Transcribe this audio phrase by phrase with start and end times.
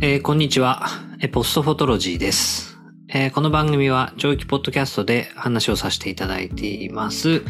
[0.00, 0.86] えーこんにちは。
[1.32, 2.78] ポストフォトロジーです。
[3.08, 7.42] えーこの番組は長期ポッドキャストで話をさせていただいています。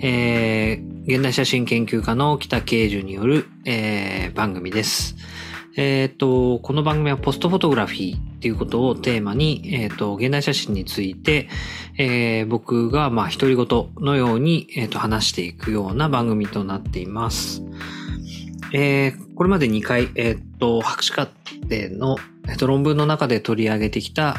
[0.00, 5.16] えー現代写真研究家の北慶樹による、えー番組です。
[5.76, 11.50] えっ、と、この番組はポストフォトグラフィーっていうことをテーマに、えっ、と、現代写真について、
[11.98, 13.66] えー僕が、まあ、独り言
[14.00, 17.62] のように、えっ、と、話していくような番組となっています。
[18.72, 22.16] えーこれまで2回、えっ、と、博士課程の、
[22.48, 24.36] えっ、と、論文の中で取り上げてきた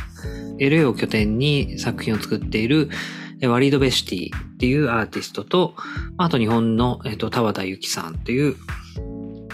[0.60, 2.90] LA を拠点に作品を作っている、
[3.42, 5.76] ワリード・ベシティっていうアーティストと、
[6.18, 8.56] あと日本の、えっ、と、田和田由紀さんっていう、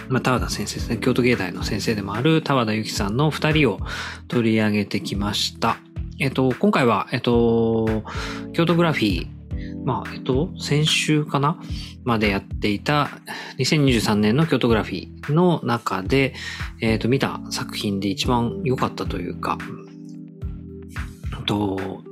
[0.10, 0.98] まあ、田和田先生ですね。
[0.98, 3.80] 京都芸大の先生でもある田和田由紀さんの二人を
[4.28, 5.78] 取り上げてきました。
[6.20, 8.04] えっ、と、今回は、えっ、と、
[8.54, 9.39] 京都グラフィー、
[9.86, 11.60] まあ、えっと、先週かな？
[12.06, 13.10] までやっていた
[13.60, 16.34] 2023年の京都グラフィーの中で、
[16.82, 19.58] えっ、と、見た作品で一番良かったというか、
[21.50, 22.04] と、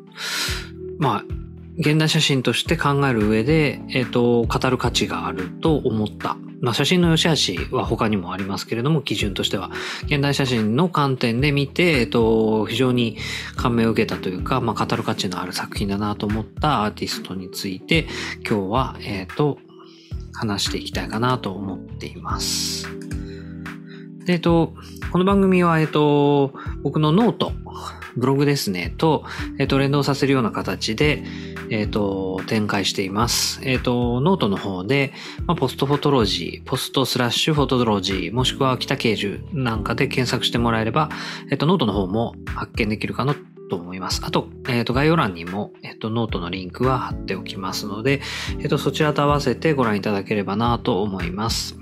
[0.98, 1.24] まあ、
[1.78, 6.36] 現代写真として考える上で、えっ、と、語る価値があると思った。
[6.60, 9.70] まあ、写真の良し悪しは他にもありますけれども、基準としては、
[10.06, 13.18] 現代写真の観点で見て、えっ、と、非常に
[13.56, 18.08] 感銘を受けたというか、まあ、語る価値のある作品だなと思ったアーティストについて、
[18.48, 19.60] 今日は、えっ、と、
[20.34, 22.88] 話していきたいかなと思っています。
[24.26, 24.74] でえっと、
[25.12, 27.54] この番組は、えっと、僕のノート、
[28.18, 29.24] ブログですね、と、
[29.60, 31.24] えっと、連動させるような形で、
[31.70, 33.60] えっと、展開しています。
[33.64, 35.14] えっと、ノートの方で、
[35.46, 41.10] まあ、ポストフォトロジー、ポストスラッシュフォトロジー、もしくは北桂樹なんかで検索してもらえれば、
[41.52, 43.36] えっと、ノートの方も発見できるかな
[43.70, 44.22] と思います。
[44.24, 48.22] あと、えっと、概要欄にも、えっと、ノートのリンクは貼っておきますので、
[48.60, 51.77] えっと、そちらと合わせてご覧いただければなと思います。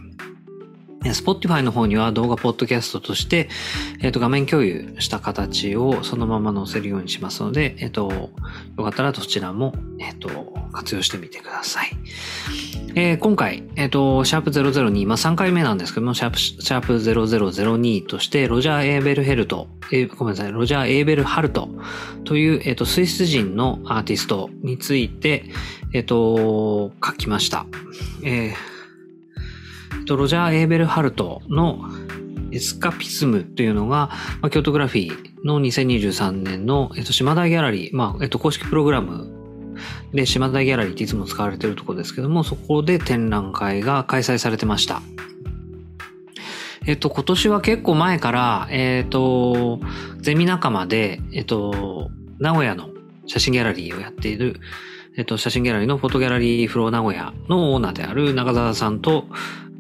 [1.06, 3.48] え Spotify の方には動画ポッドキャストとして、
[4.02, 10.30] えっ、と、画面共有した形をそのまま載せるようにしますので、えっ、と、よかったらそちらも、えっ、と、
[10.74, 11.92] 活用してみてください。
[12.98, 21.70] えー今回、えっ、と、シャープ002、まあ、3回目なんですけども、シャープ、シャープ0002として、ロジャー・エーベルヘルト、えーごめんなさい、ロジャー・エーベルハルト
[22.24, 25.46] という、えっ、と、スイス人のアーティストについて、
[25.94, 27.68] えっ、と、書きました。
[28.24, 28.75] えー
[30.08, 31.80] ロジャー・エーベルハルトの
[32.52, 34.12] エスカピズムというのが、
[34.52, 39.32] 京都グラフィーの2023年の、えっと、島田ギャラリー、まあ、えっと、公式プログラム
[40.14, 45.02] で島田ギャラリーっていつも使われているところですけども、そこで展覧会が開催されてました。
[46.88, 49.80] えっと、今年は結構前から、えっと、
[50.20, 52.90] ゼミ仲間で、えっと、名古屋の
[53.26, 54.60] 写真ギャラリーをやっている、
[55.18, 59.26] えっと、写真ギャラリーのフォトギャラリーフロー名古屋のオーナーである中澤さんと、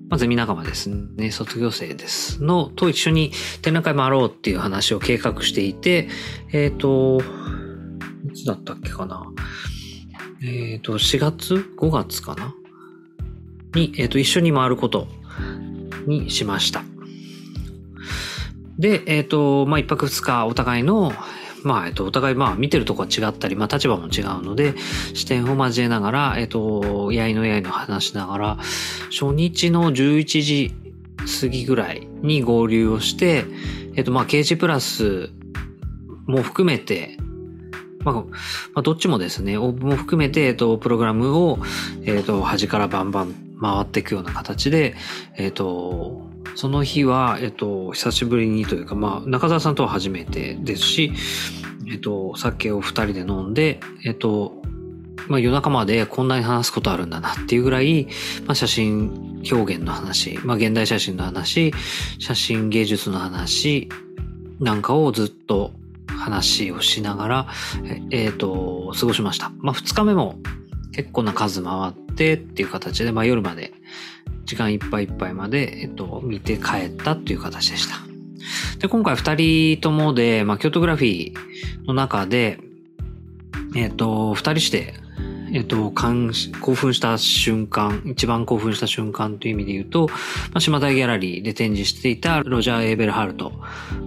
[0.07, 2.43] まあ、ゼミ仲間ですね、卒業生です。
[2.43, 6.09] の、と一緒に展覧会回ろうっていう話を計画していて、
[6.51, 7.19] えっ、と、
[8.27, 9.23] いつだったっけかな。
[10.43, 12.53] えっ、と、4月 ?5 月かな？
[13.73, 15.07] に、えっ、と、一緒に回ること
[16.05, 16.83] にしました。
[18.77, 21.13] で、えっ、と、まあ、一泊二日お互いの、
[21.65, 24.75] まあ、えっ、と、お互い、まあ、見てるとこは違ったり、まあ、立場も違うので、
[25.15, 28.57] 視点を交えながら、えっ、と、やいのやいの話しながら、
[29.09, 30.73] 初日の11時
[31.41, 33.45] 過ぎぐらいに合流をして、
[33.95, 35.31] えっ、と、まあ、KG プラス
[36.27, 37.17] も含めて、
[38.03, 38.25] まあ、ま
[38.75, 41.57] あ、どっちもですね、オープンも含めて、えっ、と、プログラムを、
[42.03, 44.93] えっ、と、端からバンバン回っていくような形で、
[45.35, 46.24] えっ、と、
[46.55, 51.11] その日は、えっ、と、久しぶりにというか、まあ、中澤さんとは初めてですし、
[51.91, 54.53] えっ、と、酒を二人で飲んで、えっ、と、
[55.27, 58.07] まあ、夜中までこんなに話すことあるんだなっていうぐらい、
[58.45, 61.73] まあ、写真表現の話、まあ、現代写真の話、
[62.19, 63.89] 写真芸術の話
[64.59, 65.73] なんかをずっと
[66.07, 67.47] 話をしながら、
[68.11, 69.51] えっ、と、過ごしました。
[69.59, 70.39] まあ、二日目も
[70.93, 73.73] 結構な数回ってっていう形で、まあ、夜まで、
[74.45, 77.95] 時間いっぱいいっぱいまで、えっ、と、見て帰ったっていう形でした。
[78.79, 81.35] で、今回二人ともで、まあ、京都グラフィー
[81.87, 82.59] の中で、
[83.75, 84.93] えっ、と、二人して、
[85.55, 90.15] えっ、と、興奮した瞬間、一番興奮した瞬間という意味で言うと、ま
[90.55, 93.53] あ、島田ギャラリーで展示していたロジャー・エーベルハルト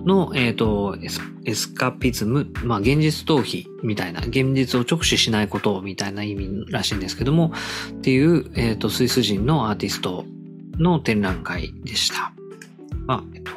[0.05, 7.55] の、えっ、とエス、エスカピズム、まあ、現実逃避みたいな、現実を直視しないことみたいな意味らしいんですけども、
[7.93, 10.27] っていう、えっ、と、スイス人のアーティスト
[10.79, 12.35] の展覧会でした。
[13.07, 13.53] まあ、えっ、と、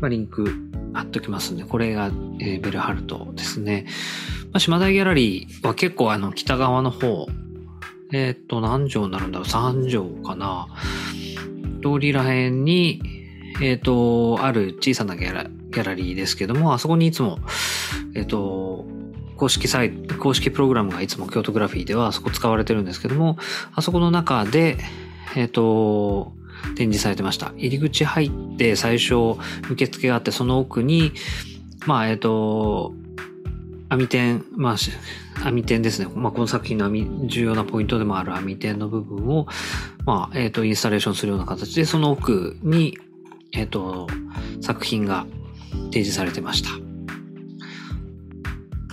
[0.00, 0.48] まあ、リンク
[0.92, 3.86] 貼っときますんで、これが、えーベルハルトですね。
[4.52, 7.26] まあ、島田ギャラリーは結構あの北側の方、
[8.12, 10.66] えっ、と、何畳になるんだろう ?3 畳かな？
[11.82, 13.00] 通りらへんに、
[13.62, 17.38] えっ、と、ある小さなギャラギャラリーですけども、あそこにいつも、
[18.14, 18.84] えっ、と、
[19.36, 23.38] 公式サイト、公式プログラムがいつも京都グラフィーではあそこ使われてるんですけども、
[23.72, 24.78] あそこの中で、
[25.36, 26.32] えっ、と、
[26.74, 27.52] 展示されてました。
[27.56, 29.38] 入り口入って最初
[29.70, 31.12] 受付があってその奥に、
[31.86, 32.94] まあ、えっ、と、
[33.90, 34.76] 網点、まあ、
[35.44, 36.08] 網点ですね。
[36.14, 39.46] まあ、この作品の網、重要なポイントでもある網点の部分を、
[40.06, 42.96] まあ、えっ、と、インスタレーションするような形で、その奥に、
[43.52, 44.06] えっ、と、
[44.60, 45.26] 作品が
[45.86, 46.70] 提示されてました。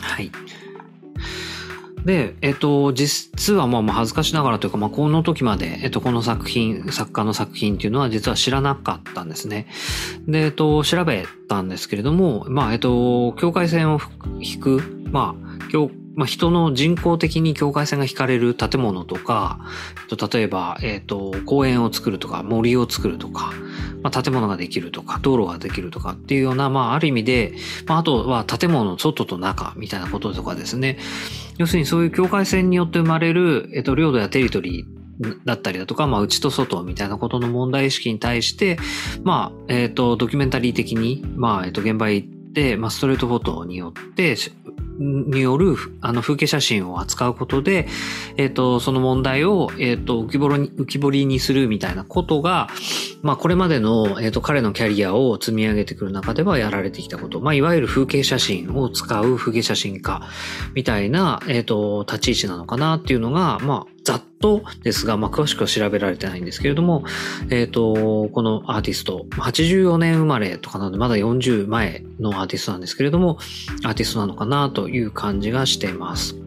[0.02, 0.32] はい。
[2.08, 9.68] で、えっと、実はまあ恥ずかしながらというか、まあ、この時まで、えっと、この作品、作家の作品っていうのは実は知らなかったんですね。
[10.26, 14.00] で、えっと、調べたんですけれども、まあ、えっと、境界線を
[14.40, 19.60] 引く、まあ、境まあ、人の人工的に境界線が引かれる建物とか、
[20.32, 23.54] 例えば、えっ、ー、と、公園を作るとか、森を作るとか、
[24.02, 27.54] まあ、建物ができるとか、道路ができるとかっていうような、まあ、ある意味で、
[27.86, 30.98] まあ、あとは建物の外と中みたいなこととかですね。
[31.60, 38.80] 要するにそういう境界線によって生まれる、えっ、ー、と、領土やテリトリーだったりだとか、まあ、内と外みたいなことの問題意識に対して、
[39.24, 44.36] まあ、えっ、ー、と、ドキュメンタリー的に、まあ、えっ、と、現場へ行って、まあ、ストレートフォトによって、
[45.00, 47.88] による、あの、風景写真を扱うことで、
[48.38, 52.68] えっ、ー、と、その問題を、えっ、ー、と、浮き彫りに、浮き彫りにするみたいなことが、
[53.22, 57.40] まあ、これまでの、えっ、ー、と、彼のキャリアを積み上げてくる中ではやられてきたこと。
[57.40, 60.22] まあ、いわゆる風景写真を使う風景写真家
[60.74, 67.04] みたいな、えっ、と、立ち位置なのかなっていうのが、まあ、ざっとですが、まあ、詳しくは調べられてないんですけれども、
[67.50, 73.38] えっ、ー、と、このアーティスト、84年生まれとかなので、まだ40前のアーティストなんですけれども、
[73.84, 76.38] アーティストなのかなという感じがしています。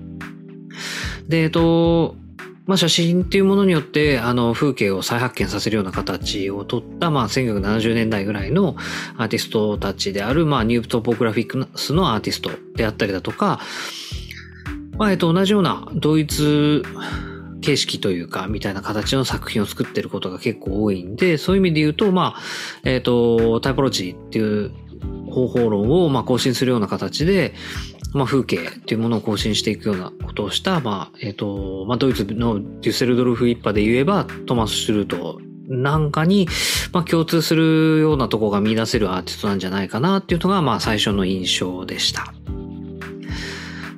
[1.28, 2.16] で、えっ、ー、と、
[2.64, 8.74] まあ、写真っていうものによって、あの、風景を再発見させるような形をとった、まあ、1970年代ぐらいの
[9.18, 13.60] アーティストたちである、まあ、ニュートポグラフィックスのアーティストであったりだとか、
[14.96, 16.84] まあ、えっと、同じようなドイツ
[17.60, 22.40] 形式というか、みたいな形の作品を作ってることが結構多いんで、そういう意味で言うと、まあ、
[22.84, 24.72] えっ、ー、と、タイポロジーっていう
[25.30, 27.54] 方法論を、まあ、更新するような形で、
[28.12, 36.48] まあ、風景っていうものを更新していくようなことをした、まあ、えっ、ー、と、まあ、ドイツのデュッセルドルフ一派で言えば、トマス・シュルートなんかに、
[36.92, 42.34] まあ、共通するようなとこが見出せるアーティストなんじゃないかなっていうのが、まあ、最初の印象でした。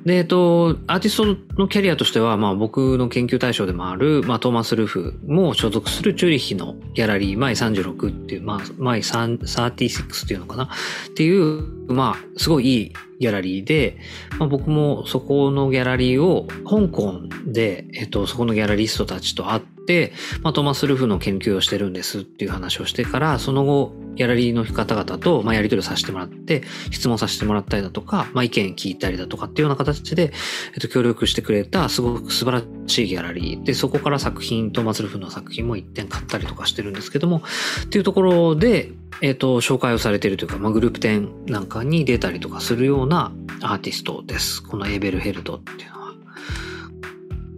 [0.05, 1.17] で、えっと、アーティス
[1.52, 10.63] トのキャリアとしては、まあ僕の研究対象でもある、まあトーマス・ルーフも所属するチューリヒのギャラリー、マイ36っていう、まあ、マイ36っていうのかな？
[10.65, 10.69] っ
[11.15, 13.97] ていう、まあ、すごいいいギャラリーで、
[14.39, 20.11] まあ、僕もそこのギャラリーを香港で、えっと、そこのギャラリストたちと会って、
[20.41, 30.33] まあ、トーマス・ルーフの研究をしてるんですっていう話をしてから、その後、ギャラリーの方々と、まあ、やり取りさせてもらって、質問させてもらったりだとか、まあ、意見聞いたりだとかっていうような形で、
[30.73, 33.63] えっと、協力してくれた、すごく素晴らしいギャラリー。
[33.63, 37.43] で、そこから作品、トマス・ルフの作品も一点買ったりとかしてるんですけども、
[37.85, 38.91] っていうところで、
[39.21, 43.31] えっ、と、紹介をされてるというか、まあ、グループ展なんかに出たりとかするような
[43.61, 44.63] アーティストです。
[44.63, 46.13] このエーベルヘルドっていうのは。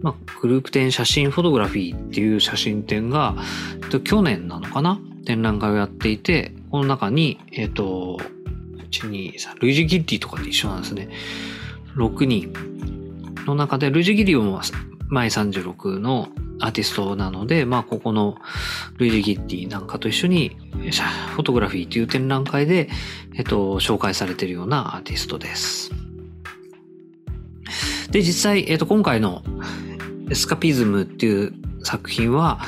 [0.02, 3.34] まあ、グループ展写真フォトグラフィーっていう写真展が、
[3.82, 5.00] えっと、去年なのかな？
[5.24, 8.18] 展覧会をやっていて、この中に、えっ、と、
[8.90, 11.08] 1、2、3、ルイジ・ギッティとかで一緒なんですね。
[11.96, 12.52] 6人
[13.46, 14.60] の中で、ルイジ・ギリオも
[15.08, 16.28] 前36の
[16.60, 18.36] アーティストなので、まあ、ここの
[18.96, 20.56] ルイジ・ギッティなんかと一緒に、
[21.34, 22.88] フォトグラフィーという展覧会で、
[23.34, 25.90] えっと、紹介されているようなアーティストです。
[28.10, 29.42] で、実際、えっと、今回の
[30.30, 32.60] エスカピズムっていう作品は、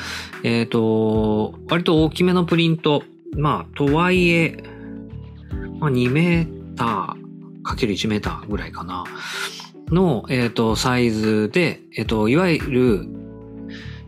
[0.43, 3.03] えっと、割と大きめのプリント、
[3.35, 4.63] まあ、とはいえ、
[5.79, 9.03] まあ、2メーターかける1メーターぐらいかな。
[9.91, 13.07] の、えっ、ー、と、サイズで、えっ、ー、と、いわゆる、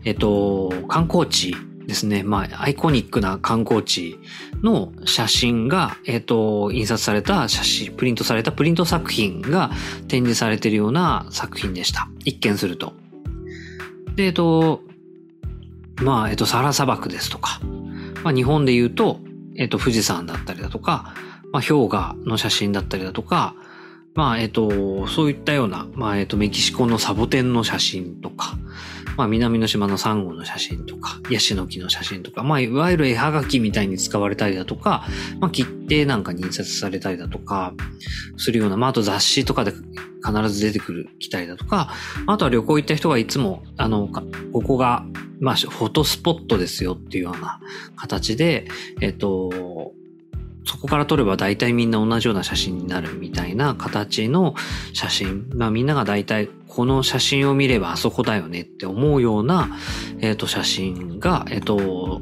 [0.04, 1.54] えっ、ー、と、観光地
[1.86, 2.22] ですね。
[2.22, 4.18] まあ、アイコニックな観光地
[4.62, 9.70] の写真が、えっ、と、印刷された写真、プリントされたプリント作品が
[10.08, 12.08] 展示されているような作品でした。
[12.24, 12.92] 一見すると。
[14.16, 14.82] で、えっと、
[16.02, 17.60] まあ、えっと、サハラ砂漠ですとか、
[18.24, 19.18] まあ、日本で言うと、
[19.56, 21.14] えっと、富士山だったりだとか、
[21.52, 23.54] まあ、氷河の写真だったりだとか、
[24.14, 28.56] まあ、えっと、そういったような、まあ、えっと、メキシコのサボテンの写真とか、
[29.16, 35.06] まあ、南の島のサンゴの写真とか、ヤシの木の写真とか、まあ、いわゆる絵はがきみたいに使われたりだとか、
[35.40, 37.74] まあ、切手なんかに印刷されたりだとか、
[38.36, 41.90] するような、まあ、あと雑誌とかで必ず出てくる、来たりだとか、
[42.26, 44.08] あとは旅行行った人がいつも、あの、
[44.52, 45.04] ここが、
[45.40, 47.60] まあ、フォトスポットですよっていうような
[47.96, 48.66] 形で、
[49.00, 49.50] えっと、
[50.82, 54.54] こから撮れば大体みんな同じような写真になるみたいな形の
[54.92, 55.48] 写真。
[55.54, 59.68] まあみんなが大体この写真を見ればあそこだよねって思うような、
[60.20, 62.20] えっ、と、写真が、えっ、と、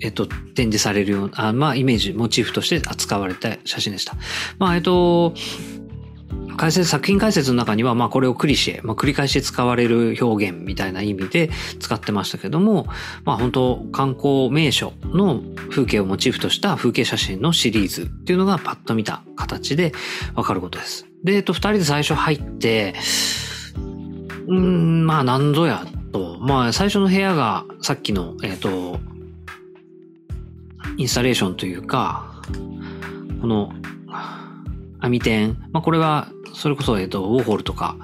[0.00, 4.14] えっと、展示されるような、あまあ、イメージ、モチーフとして扱われた写真でした。
[4.58, 5.32] まあ、えっと、
[6.56, 12.86] 解説、作品解説の中には、まあこれをクリシェ、まあ繰り返し使われる表現みたいな意味で使ってましたけども、
[13.24, 19.92] まあ本当観光名所の風景をモチーフとした風景写真のシリーズっていうのがパッと見た形で
[20.34, 21.06] わかることです。
[21.24, 22.94] で、えっと、二人で最初入って、
[24.46, 29.00] うん、まあ何ぞやと、まあ最初の部屋がさっきの、えっと、
[30.96, 32.42] インスタレーションというか、
[33.40, 33.72] この
[35.06, 37.96] 網店、まあこれはそれこそ、えっと、ウォーホルとか、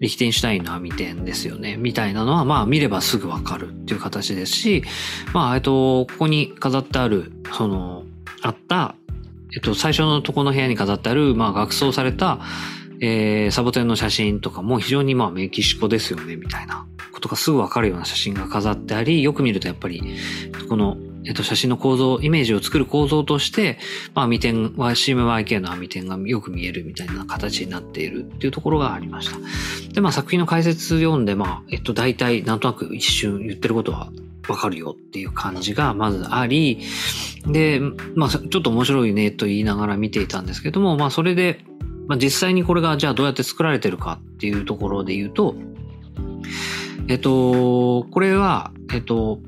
[0.00, 1.76] リヒテンシュタインの網店ですよね。
[1.76, 4.82] みたいなのは、まあ見ればすぐわかるっていう形ですし、
[5.34, 8.04] まあ、えっと、ここに飾ってある、その、
[8.42, 8.94] あった、
[9.54, 12.40] えっと、最初のとこの部屋に飾ってある、まあ、学装された、
[13.02, 20.02] えー、サボテンの写真とかも非常にまあメキシコですよね、みたいなことがすぐわかるような写真が飾ってあり、よく見るとやっぱり、
[20.68, 23.78] このえっと、写真の構造、イメージを作る構造として、
[24.14, 29.36] まあ、網点は CMYK の網点がよく見えるみたいな形になっているっていうところがありました。
[29.92, 34.10] で、まあ、作品の解説読んで、まあ、えっと、大体、なんとなく一瞬言ってることは
[34.48, 36.80] わかるよっていう感じがまずあり、
[37.46, 37.80] で、
[38.14, 41.64] まあ、ちょっと面白いねと言いながら見ていたんですけども、まあ、それで、
[42.06, 45.54] まあ、実際にこれがじゃあどうやって作られてるかっていうところで言うと、
[47.08, 49.40] えっと、これは、えっと、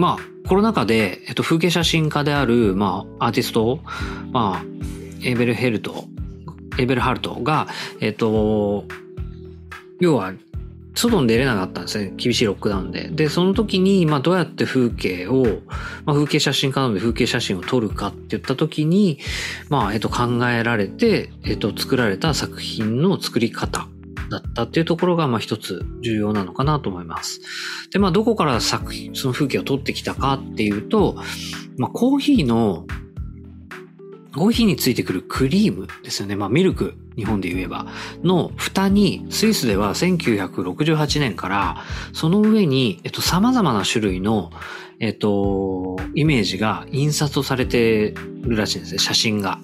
[0.00, 3.80] まあ、コロナ禍で、えっと、風景写真家である、まあ、アーティスト、
[4.32, 4.64] まあ、
[5.22, 6.06] エーベルヘルト、
[6.78, 7.68] エーベルハルトが、
[8.00, 8.86] えっと、
[10.00, 10.32] 要は、
[10.94, 12.14] 外に出れなかったんですね。
[12.16, 13.08] 厳しいロックダウンで。
[13.08, 15.44] で、その時に、まあ、どうやって風景を、
[16.06, 19.18] まあ、風景写真家なので風景写真を撮るかって言った時に、
[19.68, 23.86] まあ、えっと、考えられて、えっと、作られた作品の作り方
[24.30, 27.40] だったっていうところが、まあ一つ重要なのかなと思います。
[27.92, 31.16] で、まあどこから作品、その風景を撮ってきたかっていうと、
[31.76, 32.86] まあコーヒーの、
[34.34, 36.36] コーヒーについてくるクリームですよね。
[36.36, 37.86] まあミルク、日本で言えば、
[38.22, 44.50] の蓋に、スイスでは1968年から、その上に、えっと、様々な種類の、
[45.00, 49.58] えっと、イメージが印刷をされてるらしいんですね、写真が。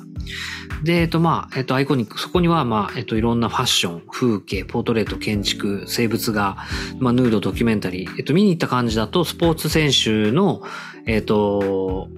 [0.83, 6.57] で、えっと、まあ、えっと、アイコニック、そこには、まあ、えっと、いろんなファッション、風景、ポートレート、建築、生物画、
[6.99, 10.63] まあ、ヌード、ドキュメンタリー、えっと、見に行った感じだと、スポーツ選手の、
[11.07, 12.09] えっと、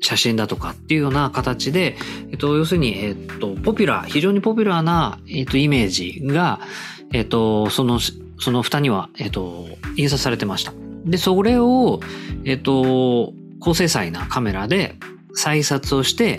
[0.00, 1.96] 写真だとかっていうような形で、
[2.30, 6.60] えっと、要するに、えっと、ポピュラー、非常にポピュラーな、えっと、イメージが、
[7.12, 7.98] えっと、その、
[8.38, 10.72] その蓋には、えっと、印刷されてました。
[11.04, 12.00] で、それを、
[12.44, 14.96] えっと、高精細なカメラで
[15.34, 16.38] 再撮をして、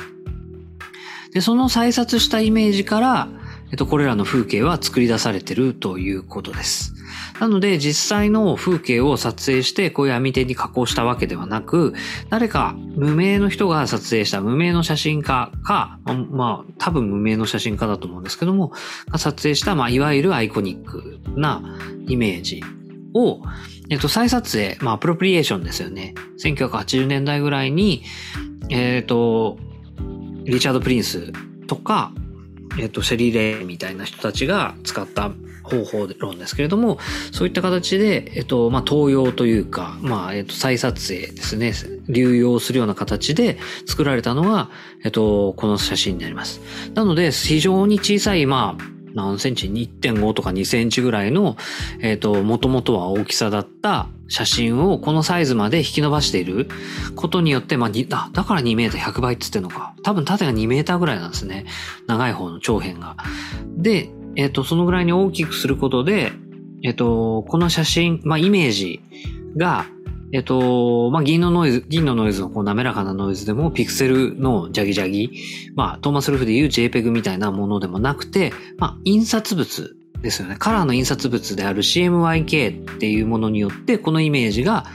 [1.34, 3.28] で、その再撮したイメージから、
[3.72, 6.96] えっと、これらの風景は作り出されてるということです。
[7.40, 11.94] なので、実際の風景を撮影して、こういう網手に加工したわけではなく、
[12.30, 16.00] 誰か無名の人が撮影した無名の写真家か、
[16.32, 18.74] まあ、多分無名の写真家だと思うんですけども、
[19.16, 22.64] 撮影した、まあ、いわゆるアイコニックなイメージ
[23.14, 23.42] を、
[23.90, 26.16] えっと、再撮影、まあ、アプロプリエーションですよね。
[26.44, 28.04] 1980年代ぐらいに、
[28.70, 29.58] えっ、と、
[30.50, 31.32] リチャード・プリンス
[31.68, 32.12] とか、
[32.80, 35.32] えっ、と、シェリー・レイみたいな人たちが使った
[35.64, 37.00] 方法論ですけれども、
[37.32, 41.74] そういった形で、えっと、まあ、東洋というか、まあ、えっと、再撮影ですね、
[42.08, 44.70] 流用するような形で作られたのが、
[45.04, 46.62] えっと、この写真になります。
[46.94, 51.58] なので、非常に小さい、まあ、何センチ ?1.5 とか2センチぐらいの、
[52.02, 56.68] えっ、ー、と、もともとは大きさだった写真をこのサイズまで引き伸ばしている
[57.16, 59.96] ことによって、まあ、あ、だから2メーター100倍って言ってるのか。
[60.04, 61.66] 多分縦が2メーターぐらいなんですね。
[62.08, 63.18] 長い方の長辺が。
[63.78, 66.32] で、えっ、ー、と、そのぐらいに大きくすることで、
[66.84, 69.02] えっ、ー、と、この写真、まあ、イメージ
[69.58, 69.86] が、
[70.32, 75.32] えっと、まあ、銀のノイズ、銀のノイズのこう滑らかなノイズでも、ピクセルのジャギジャギ、
[75.76, 80.56] まあ、トーマス・ルフでいう JPEG みたいなものでもなくて、まあ、印刷物ですよね。
[80.60, 84.86] カラーの印刷物である CMYK っていうものによって、このイメージが、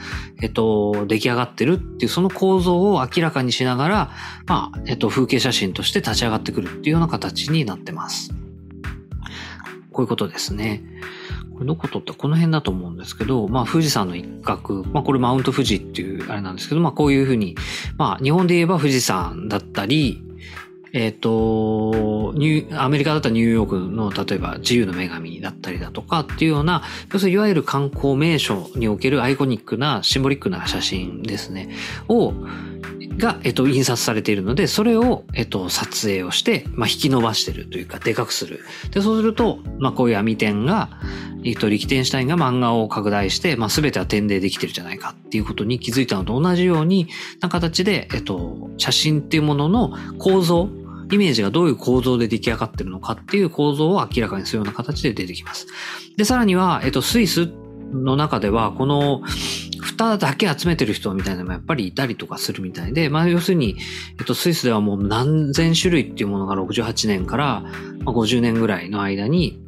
[0.41, 4.11] えっと、出来上がってるっていう、その構造を明らかにしながら、
[4.45, 8.31] まあ、えっと、風景写真として立ち上がってくるっていうような形になってます。
[9.91, 10.83] こういうことですね。
[11.55, 17.55] これどこ撮ったこの辺だと思うんですけど、まあ富士山の一角、まあこれマウント富士っていうあれなんですけど、まあこういうふうに、
[17.97, 20.21] まあ日本で言えば富士山だったり、
[20.95, 31.69] えっ、ー、と、ニュアメリカだったらニューヨークの例えば自由の女神だったりだとかっていうような、要するにいわゆる観光名所におけるアイコニックなシンボリックな写真ですね、
[32.07, 32.33] を、
[33.17, 38.61] が、えっと、印刷されているので、それを、えっと、撮影をして、まあ、引き伸ばしてるというか、でかくする。
[38.91, 40.89] で、そうすると、まあ、こういう網点が、
[41.43, 47.07] えっと、リキテンシュタインが漫画を拡大して、まあ、すべては点でできてるじゃないかっていうことに気づいたのと同じように
[47.39, 50.69] な形で、えっと、写真っていうものの構造、
[51.11, 55.67] イメージがどういう構造で出来上がってるのかっていう構造を明らかにするような形で出てきます。
[56.17, 57.47] で、さらには、えっと、スイス
[58.03, 59.21] の中では、この、
[59.81, 63.77] 蓋だけ集めてる人みたいなのもやっぱりいたりとかするみたいで、まあ要するに、
[64.19, 67.63] えっと、スイスではもう何千種類っていうものが68年から
[68.03, 69.59] 50年ぐらいの間に、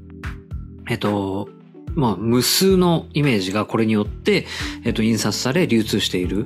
[0.90, 1.50] えっと、
[1.96, 4.46] まあ、無数のイメージがこれによって、
[4.84, 6.46] えっと、印刷され流通している。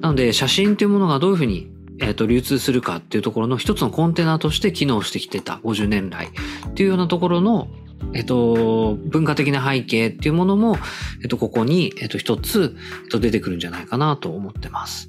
[0.00, 1.70] なので、写真っていうものがどういうふうに
[2.00, 7.68] えっ、と、流通するかっていうところの一つのコンテナとして機能してきてた50年来っていうようなところの、
[8.14, 10.76] えっと、文化的な背景っていうものも、
[11.22, 15.08] えっと、ここに、えっと、一つ、えっと、出てくるんじゃないかなと思ってます。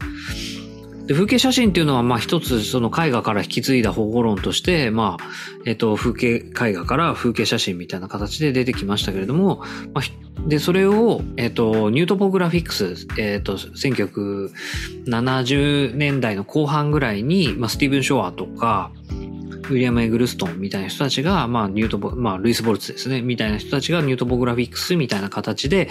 [1.06, 5.24] で、風景写真っていうのは、まあ一つその絵画から引き継いだ方法論として、まあ、
[5.66, 10.04] えっと、風景絵画から風景写真みたいな形で出てきましたけれども、まあ、
[10.48, 18.92] で、それを、えっと、ニュートポグラフィックス、えっと、1970年代の後半ぐらいに、まあ、スティーブン・ショアとか、
[19.70, 25.90] ウィリアム・エグルストンみたいな人たちが、まあ、ニュートボ、まあ、ルイス・ボルツですね、みたいな人たちがニュートポグラフィックスみたいな形で、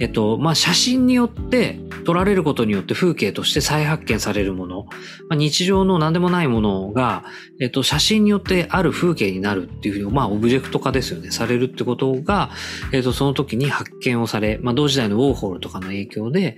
[0.00, 4.84] えっと、まあ、写真によって撮られることによって風景として再発見されるもの、
[5.28, 7.24] まあ、日常の何でもないものが、
[7.60, 12.50] えっと、写真によってある風景になるっていうふうに、まあ、オブジェクト化ですよね、されるってことが、
[12.92, 16.56] えっと、その時に発見をされ、まあ、同時代のウォーホールとかの影響で、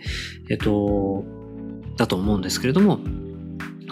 [0.50, 1.24] えっと、
[1.96, 3.00] だと思うんですけれども、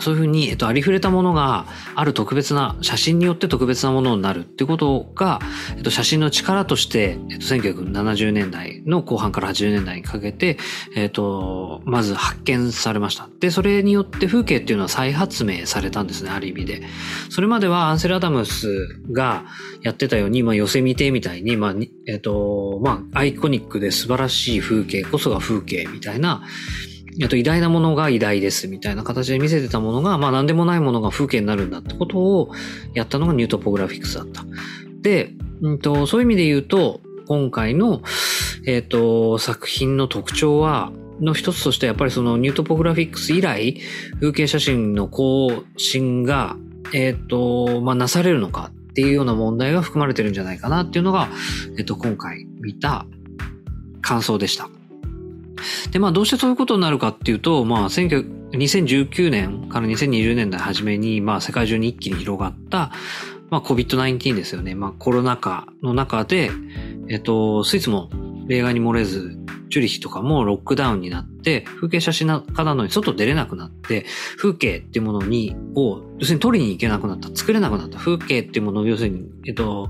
[0.00, 5.40] そういうふうに、えっと、ありふれたものがある特別な、写真によって特別なものになるってことが、
[5.76, 10.58] えっと、写真の力として、えっと、1970年代の後半から80年代にかけて、
[10.94, 13.28] えっと、まず発見されました。
[13.40, 16.82] で、それによって風景っていうのは再発明されたんですね、ある意味で。
[17.30, 19.44] それまではアンセル・アダムスが
[19.82, 21.74] やってたように、まあ、寄せ見てみたいに、まあ、
[22.06, 26.42] えっと、まあ、アイコニックで素晴らしい風景こそが風景みたいな、
[27.20, 32.52] えっと、偉大なものが偉大ですみたいな形で見せてたものが、まあ何でもないものが風景になるんだってことを
[32.94, 34.44] やったのがニュートポグラフィックスだった。
[35.00, 38.02] で、うんと、そういう意味で言うと、今回の、
[38.66, 43.80] えっ、と、作品の特徴は、の一つとしてやっぱりそのニュートポグラフィックス以来、
[44.20, 46.56] 風景写真の更新が、
[46.94, 51.28] えっ、と、まあ、なされるのかっていうような問題が含まれてるんじゃないかなっていうのが、
[51.76, 53.06] えっ、と、今回見た
[54.00, 54.70] 感想でした。
[55.90, 62.92] で、まあどうしてそういうことになるかっていうと、まあ2019年から2020年代初めに、まあ世界中に一気に広がった、
[63.50, 64.74] まあ COVID-19 ですよね。
[64.74, 66.50] まあコロナ禍の中で、
[67.08, 68.10] えっと、スイスも
[68.46, 69.38] 例外に漏れず、
[69.70, 74.06] チュリヒとかもロックダウンになって、風景写真家なのに外出れなくなって、
[74.38, 79.88] 風景っていうものに、を、要するに撮りに行けなくなった、作れなくなった、風景っていうものを要するに、えっと、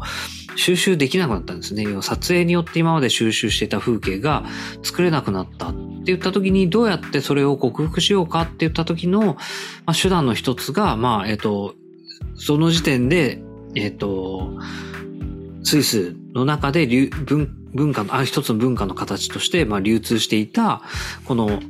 [0.58, 1.86] 収集できなくなったんですね。
[2.02, 4.44] 撮影によって今まで収集してた風景が
[4.82, 9.36] 作れなくなったって言った時にどうやってそれを克服しようかって言った時の、ま
[9.86, 11.74] あ、手段の一つが、まあ、えっと、
[12.34, 13.40] その時点で、
[13.76, 14.58] えっと、
[15.62, 20.82] スイスの中で文文化の、あ一つの文化の形として、まあ、流通していた、
[21.24, 21.60] この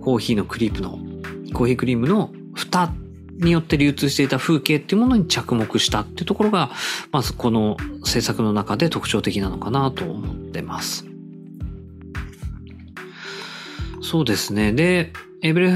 [0.00, 0.98] コーヒーのクリープの、
[1.52, 2.90] コーヒークリームの蓋
[3.38, 6.70] によって流通していた風景っていうものに着目したっていうところが、
[7.12, 11.04] まずこの制作の中で特徴的なのかなと思ってます。
[14.02, 14.72] そうですね。
[14.72, 15.72] で、エブレ、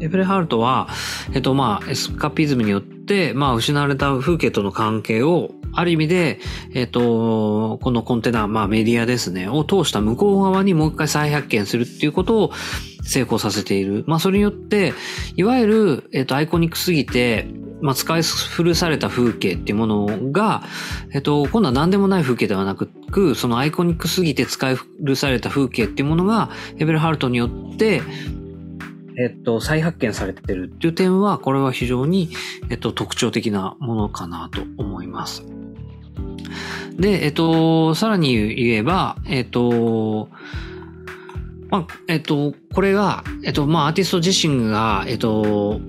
[0.00, 0.88] エブレハルトは、
[1.32, 6.40] えっとまあ、エスカピズムによって、まあ、失われた風景との関係を、ある意味で、
[6.74, 12.52] えっと、このコンテナ、まあメディアですね、を通した向こう側にもう一回再発見するっていうことを、
[13.08, 14.04] 成功させている。
[14.06, 14.92] まあ、それによって、
[15.36, 17.48] いわゆる、えっ、と、アイコニックすぎて、
[17.80, 20.62] まあ、使い古された風景っていうものが、
[21.12, 28.02] えっと、今度は何でもない風景ではなく、そのアイコニックすぎて使い古された風景っていうものが、ヘベルハルトによって、
[29.16, 32.30] えっと、再発見されてるっていう点は、これは非常に、
[32.70, 35.44] えっと、特徴的なものかなと思います。
[36.98, 40.28] で、えっと、さらに言えば、えっと、
[41.70, 45.80] まあ、えっと、これが、えっと、まあ、アーティスト自身が、えっと、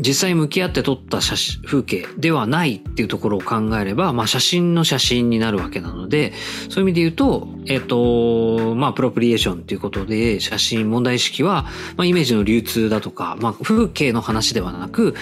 [0.00, 6.32] 実際向き合って撮った写真、風景ではないっていうところを考えれば、まあ写真の写真になるわけなので、
[6.68, 15.14] そういう意味で言うと、えっ、と、まあプロプリエーションっていうことで、写真問題意識は、まあイメージの流通だとか、まあ風景の話ではなく、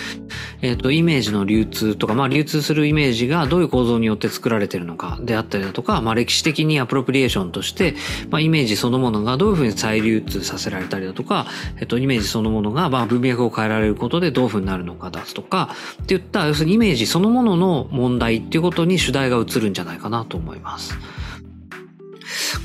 [0.60, 7.94] えっ、と、イメージの流通とか、まあ流通するイメージがどういう構造によって作られてるのかであったりだとか、まあ歴史的にアプロプリエーションとして、
[8.30, 11.46] まあイメージそのものがどういうふうに再流通させられたりだとか、
[11.80, 15.70] えっ、と、イメージそのものが、まあ文脈を変えられることでどういうふうになるのか出すとか、
[16.02, 20.94] っていった、要するにイメージそのものの問題っていうことに主題が移るんじゃないかなと思います。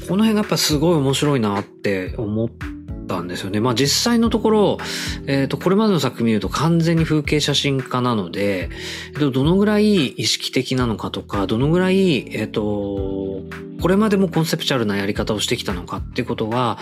[0.08, 2.50] この辺がやっぱすごい面白いなって思っ
[3.08, 3.60] たんですよね。
[3.60, 4.78] まあ実際のところ、
[5.28, 8.70] えっ、ー、と、これまでの作品見ると完全に風景写真家なので、
[9.14, 13.42] えっと、どのぐらい意識的なのかとか、どのぐらい、えっ、と、
[13.82, 16.78] これまでもコンセプチュアルなやり方をしてきたのかっていうことは、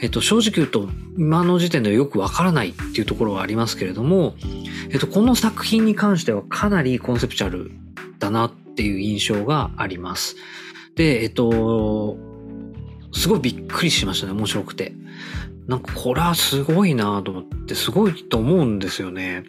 [0.00, 0.88] えっと、正直言うと、
[1.18, 4.34] 今の時点ではよくわからないっていうところはありますけれども、
[4.90, 7.72] えっと、この作品に関してはかなりコンセプチュアル
[8.18, 10.36] だなっていう印象があります。
[10.94, 12.16] で、えっと、
[13.12, 14.92] すごいびっくりしましたね、面白くて。
[15.66, 19.44] なんかこれはすごいなと思って、すごいと思うんですよね。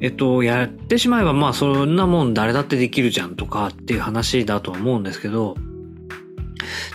[0.00, 5.56] えっと、やってしまえばまあそんなもん誰だってできるじゃんとかっていう話だとは思うんですけど、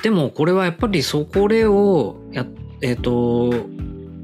[0.04, 2.46] でもこれはやっぱりそこれをや、
[2.82, 3.68] えっ、ー、と、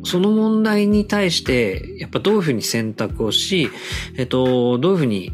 [0.03, 3.69] その問題に対して、やっぱどういうふうに選択をし、
[4.17, 5.33] えっ、ー、と、どういうふうに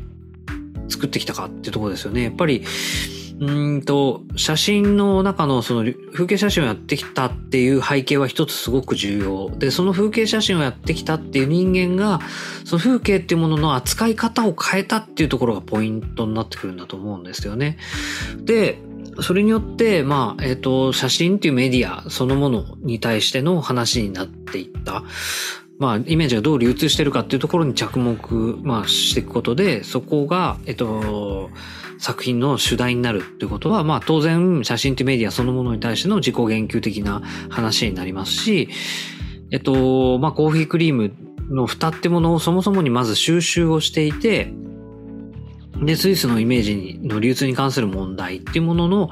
[0.90, 2.24] 作ってきたかっていうところですよね。
[2.24, 2.64] やっぱり、
[3.40, 9.50] うんと、写真の中のその風景写真をやってきたっていう背景は一つすごく重要。
[9.50, 12.20] で、その風景写真をやってきたっていう人間が、
[12.64, 17.78] その風景っていうものの扱い方を変えたっていうところがポイントになってくるんだと思うんですよね。
[18.38, 18.80] で、
[19.22, 25.04] それによって、まあ、えっ、ー、と、写真っていうメディアそのものに対しての話になっていった。
[25.80, 31.50] まあ、イメージがどう流通してるかっていうところに着目、まあ、していくことで、そこが、えっ、と、
[31.98, 38.70] 作品の主題になるっていうことは、まあ、当然、写真ってメディアそのものに対しての自己言及的な話になりますし、
[39.52, 41.14] えっと、まあ、コーヒークリーム
[41.50, 44.54] の蓋ってものをそもそもにまず収集をしていて、
[45.86, 49.10] で、スイスのイメージにの流通に関する問題っていうものの、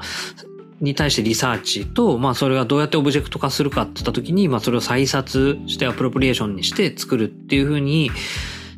[0.80, 8.10] に対してリサーチと、まあそれがどうやってオブジェクト化するかって言った時に、まあそれを再撮してアプロプリエーションにして作るっていうふうに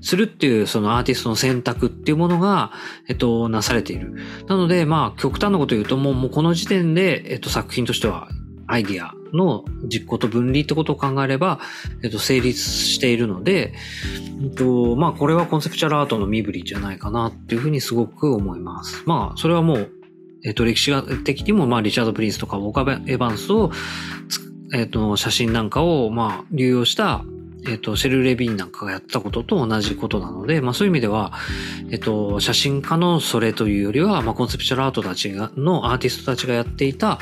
[0.02, 2.72] するっていうそのアーティストの選択っていうものが、
[3.08, 4.14] えっと、なされている。
[4.48, 8.28] なので、まあ極端なこと言うともう、もうこの時点で、えっと作品としては
[8.66, 11.60] アイディアの実行と分離ってことを考えれば、
[12.02, 13.74] えっと、成立しているので、
[14.42, 19.02] えっと、まあ、これはコンセプチュアルアートの身振りじゃないかなっていうふうにすごく思います。
[19.06, 19.90] まあ、それはもう、
[20.44, 23.70] えっと、歴史的にも、まあ、リチャード・プリンスとか、ウォーカー・エヴァンスを、
[24.72, 27.24] えっと、写真なんかを、まあ、流用した、
[27.66, 31.32] えっと、シェル・レビンなんかがやったことと同じことなので、まあそういう意味では、
[31.90, 37.20] えっと、写真家のそれというよりは、まあコンセプチュアルアートたちが、のアーティストたちがやっていた、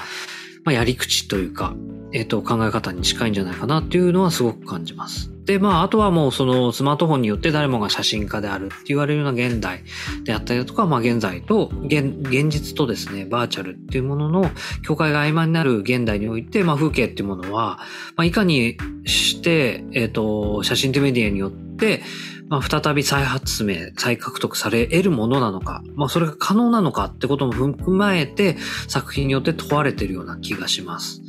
[0.64, 1.74] まあ、やり口というか、
[2.12, 5.32] えっ、ー、と、考え方に近いんじゃないかなっていうのはすごく感じます。
[5.44, 9.82] で、まあ、あとはもうそのスマートフォンによって誰もが写真家であるって言われるような現代
[10.24, 14.50] であったりだとか、まあ現在と現、現実とですね、バーチャルっていうものの
[14.86, 17.80] 境界が曖昧になる現代において、まあ風景っていうものは、
[18.14, 22.02] まあいかにして、えっ、ー、と、写真というメディアによって、
[22.48, 28.56] まあ、再び再発明、再獲得され得るものなのか、まあ、それが可能なのかってことも踏まえて、
[28.88, 31.22] 作品によって問われているような気がします。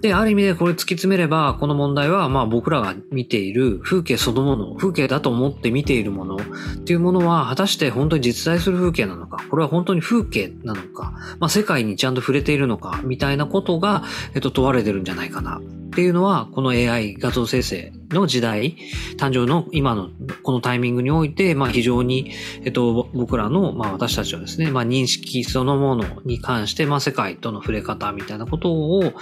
[0.00, 6.38] で、ある意味でこれ突き詰めれば、この問題は、まあ僕らが見ている風景そのもの、風景だと思って見ているものっ
[6.84, 15.60] ていうものは、果たして本当に実在する風景なのか、これは本当に風景なのか、まあ世界にちゃんと触れているのか、みたいなことが、えっと、問われてるんじゃないかな。
[15.88, 18.76] っていうのは、この AI 画像生成の時代、
[19.16, 20.10] 誕生の今の
[20.42, 22.32] このタイミングにおいて、まあ非常に、
[22.64, 29.14] えっと、僕らの、まあ私たちはですね、まあ認識そのものに関して、まあ世界との触れ方みたいなことを、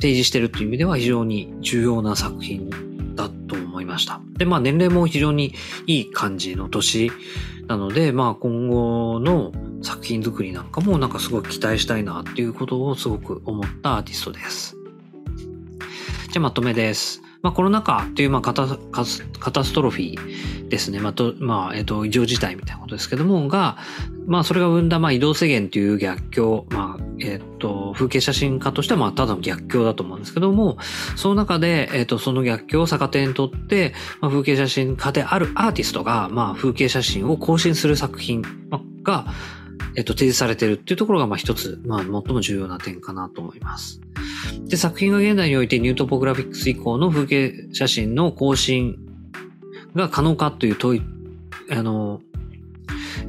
[0.00, 2.68] 提示してるという意味では非常に重要な作品
[3.14, 4.20] だと思いました。
[4.36, 5.54] で、まあ年齢も非常に
[5.86, 7.10] いい感じの年
[7.66, 14.76] なので、まあ今後の作品作りなんかもなんかすごく期待したいなっていうことをすごく思ったアーティストです。
[16.34, 17.22] じゃあまとめです。
[17.42, 20.98] まあ、コロナ禍という、まあカタ、カタストロフィーですね。
[20.98, 23.78] まあ、と、まあ、えっ、と、異常事態みたいなことですけども、が、
[24.26, 30.76] まあ、それが生んだ、まあ、移動制限という逆境、まあ、えっ、と、風景写真家としては、まあ、ただの逆境だと思うんですけども、
[31.14, 38.42] その中で、えっ、と、その逆境を逆手にとって、まあ、風景写真家であるアーティストが、まあ、風景写真を更新する作品
[39.04, 39.26] が、
[39.96, 44.00] えっと、提示されてるっていうところが、まあ一つ、まあ最も重要な点かなと思います。
[44.62, 48.96] で、作品が現代においてニュートポグラフィックス以降の風景写真の更新
[49.94, 51.02] が可能かという問い、
[51.70, 52.20] あの、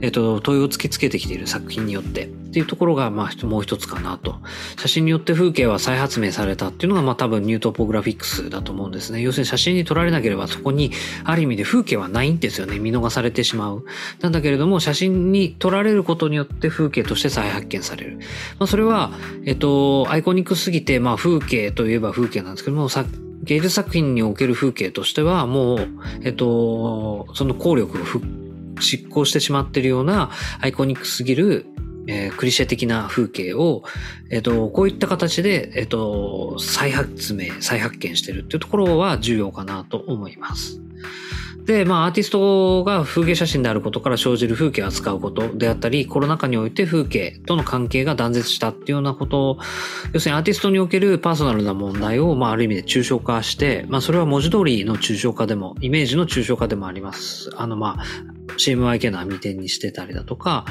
[0.01, 4.37] えっ、と、問いを突きつけてきている作品によってっていうところが、まあ、もう一つかなと。
[4.77, 9.21] 写真によって風景は再発明されたっていうのが、まあ多分ニュートポグラフィックスだと思うんですね。
[9.21, 10.91] 要するに写真に撮られなければそこに、
[11.25, 12.79] ある意味で風景はないんですよね。
[12.79, 13.85] 見逃されてしまう。
[14.21, 18.19] なんだけれども、写真に撮られることによって風景として再発見される。
[18.57, 19.11] まあそれは、
[19.45, 23.05] えっと、アイコニックすぎて、まあ風景といえば風景なんですけども、さ
[23.43, 25.87] 芸術作品における風景としては、もう、
[26.23, 28.05] えっと、その効力を
[28.79, 31.65] 執行してしまっているようなアイコニックすぎる、
[32.07, 33.83] えー、クリシェ的な風景を、
[34.29, 40.84] えっ、と、こういった形で、えっ、と、再発明、再発見してるっていうところは重要かなと思います。
[41.65, 49.57] で、まあ、アーティストが風景写真であることから生じる風景を扱うことであったり、コロナ禍において風景との関係が断絶したっていうようなことを、
[50.13, 57.49] 要するにアーティストにおけるパーソナルな問題を、まあ、ある意味で抽象化して、まあ、それは文字通りの抽象化でも、イメージの抽象化でもあります。
[57.57, 58.03] あの、まあ、
[58.57, 60.65] CMYK の網点にしてたりだとか、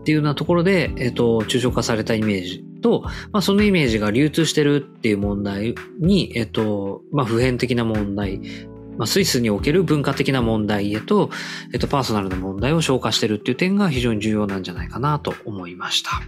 [0.00, 3.02] っていうようなところで、えっ、と、抽象化されたイメージと、
[3.32, 8.40] まあ、そのイメージが流通してるっていう問題に、えっ、と、まあ、普遍的な問題、
[9.00, 11.30] まあ、スイスにおける文化的な問題へと、
[11.72, 16.20] えっと、パーソナルな問題を消化してるっていう点が非常に重要なんじゃないかなと思いました。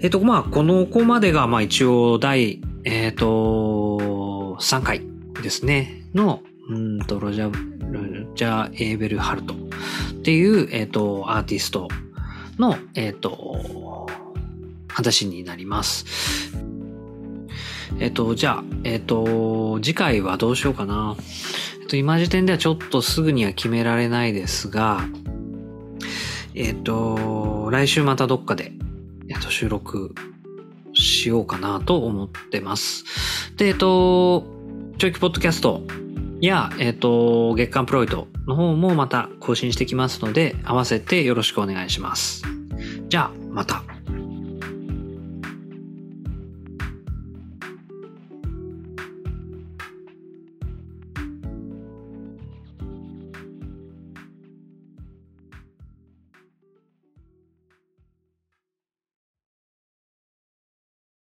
[0.00, 5.02] えっと、まあ、この子までが、まあ、一応、第、えっと、3回
[5.40, 9.56] ですね、の、うんと、ロジャー、ロジャー・エーベルハルトっ
[10.22, 11.86] ていう、えっと、アーティスト
[12.58, 14.08] の、えっと、
[14.88, 16.63] 話になります。
[17.98, 21.16] えっと、じゃあ、えっと、次回はどうしようかな。
[21.80, 25.00] えっと、今時点ではちょっとすぐには決められないですが、
[26.54, 28.72] えっと、来週またどっかで、
[29.28, 30.14] えっと、収録
[30.92, 33.04] しようかなと思ってます。
[33.56, 34.46] で、えっと、
[34.98, 35.82] 長期ポッドキャスト
[36.40, 42.44] や、えっと、月刊プロイドの方もまた更新してきますので、合わせてよろしくお願いします。
[43.08, 43.93] じゃあ、また。